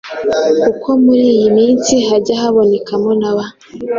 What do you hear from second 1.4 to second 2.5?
minsi hajya